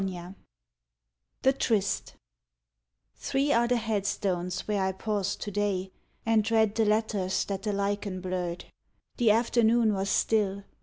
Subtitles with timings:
[0.01, 0.33] 53
[1.43, 2.15] THE TRYST
[3.17, 5.91] Three are the headstones where I paused to day
[6.25, 8.65] And read the letters that the lichen blurred.
[9.17, 10.63] The afternoon was still.